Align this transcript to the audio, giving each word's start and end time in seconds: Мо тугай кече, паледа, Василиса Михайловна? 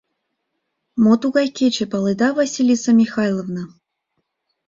Мо 1.03 1.13
тугай 1.21 1.47
кече, 1.57 1.85
паледа, 1.91 2.29
Василиса 2.39 2.91
Михайловна? 3.01 3.63